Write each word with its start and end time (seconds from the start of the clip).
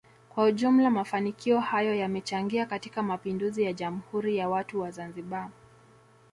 kwa 0.29 0.43
ujumla 0.43 0.89
mafanikio 0.91 1.59
hayo 1.59 1.95
yamechangia 1.95 2.65
katika 2.65 3.03
mapinduzi 3.03 3.63
ya 3.63 3.73
jamhuri 3.73 4.37
ya 4.37 4.49
watu 4.49 4.81
wa 4.81 4.91
Zanzibar 4.91 5.49